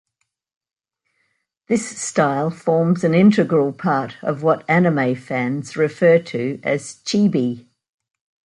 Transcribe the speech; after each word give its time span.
This 1.67 1.87
style 2.01 2.49
forms 2.49 3.03
an 3.03 3.13
integral 3.13 3.71
part 3.71 4.17
of 4.23 4.41
what 4.41 4.67
anime 4.67 5.13
fans 5.13 5.77
refer 5.77 6.17
to 6.23 6.59
as 6.63 6.95
chibi. 7.05 7.67